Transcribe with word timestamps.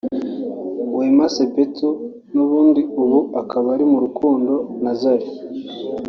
Wema 0.95 1.25
Sepetu 1.35 1.89
n’abandi 2.33 2.81
ubu 3.01 3.19
akaba 3.41 3.67
ari 3.75 3.85
mu 3.91 3.97
rukundo 4.05 4.53
na 4.83 4.91
Zari 5.01 5.27